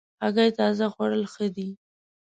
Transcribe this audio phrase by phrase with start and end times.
[0.23, 1.69] هګۍ تازه خوړل ښه دي.